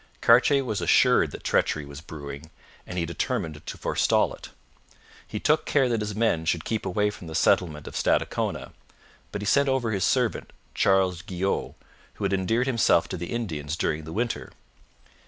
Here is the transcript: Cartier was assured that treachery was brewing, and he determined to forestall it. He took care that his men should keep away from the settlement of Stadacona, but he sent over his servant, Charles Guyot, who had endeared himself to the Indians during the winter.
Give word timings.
Cartier 0.19 0.63
was 0.65 0.81
assured 0.81 1.29
that 1.29 1.43
treachery 1.43 1.85
was 1.85 2.01
brewing, 2.01 2.49
and 2.87 2.97
he 2.97 3.05
determined 3.05 3.61
to 3.63 3.77
forestall 3.77 4.33
it. 4.33 4.49
He 5.27 5.39
took 5.39 5.63
care 5.67 5.87
that 5.89 5.99
his 6.01 6.15
men 6.15 6.45
should 6.45 6.65
keep 6.65 6.87
away 6.87 7.11
from 7.11 7.27
the 7.27 7.35
settlement 7.35 7.85
of 7.87 7.95
Stadacona, 7.95 8.73
but 9.31 9.43
he 9.43 9.45
sent 9.45 9.69
over 9.69 9.91
his 9.91 10.03
servant, 10.03 10.53
Charles 10.73 11.21
Guyot, 11.21 11.75
who 12.15 12.23
had 12.23 12.33
endeared 12.33 12.65
himself 12.65 13.07
to 13.09 13.15
the 13.17 13.31
Indians 13.31 13.77
during 13.77 14.03
the 14.03 14.11
winter. 14.11 14.51